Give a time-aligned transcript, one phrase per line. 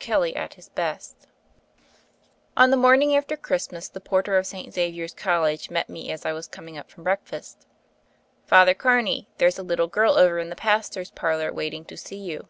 [0.00, 1.26] KELLY AT HIS BEST
[2.56, 4.72] ON THE morning after Christmas the por ter of St.
[4.72, 7.66] Xavier's College met me as I was coming up from breakfast.
[8.46, 12.46] ''Father Carney, there's a little girl over in the pastor's parlor waiting to see you."